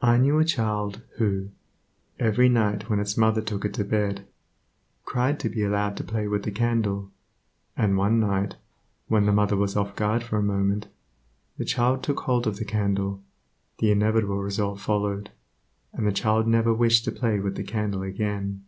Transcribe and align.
I 0.00 0.16
knew 0.16 0.40
a 0.40 0.44
child 0.44 1.02
who, 1.18 1.52
every 2.18 2.48
night 2.48 2.90
when 2.90 2.98
its 2.98 3.16
mother 3.16 3.40
took 3.40 3.64
it 3.64 3.72
to 3.74 3.84
bed, 3.84 4.26
cried 5.04 5.38
to 5.38 5.48
be 5.48 5.62
allowed 5.62 5.96
to 5.98 6.02
play 6.02 6.26
with 6.26 6.42
the 6.42 6.50
candle; 6.50 7.12
and 7.76 7.96
one 7.96 8.18
night, 8.18 8.56
when 9.06 9.24
the 9.24 9.30
mother 9.32 9.56
was 9.56 9.76
off 9.76 9.94
guard 9.94 10.24
for 10.24 10.36
a 10.36 10.42
moment, 10.42 10.88
the 11.58 11.64
child 11.64 12.02
took 12.02 12.18
hold 12.22 12.48
of 12.48 12.56
the 12.56 12.64
candle; 12.64 13.22
the 13.78 13.92
inevitable 13.92 14.42
result 14.42 14.80
followed, 14.80 15.30
and 15.92 16.08
the 16.08 16.12
child 16.12 16.48
never 16.48 16.74
wished 16.74 17.04
to 17.04 17.12
play 17.12 17.38
with 17.38 17.54
the 17.54 17.62
candle 17.62 18.02
again. 18.02 18.64